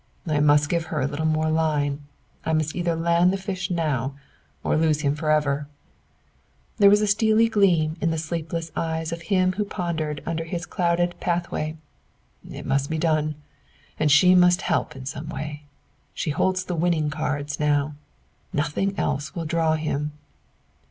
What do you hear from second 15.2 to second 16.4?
way. She